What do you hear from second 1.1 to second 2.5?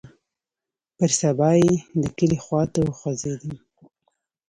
سبا يې د کلي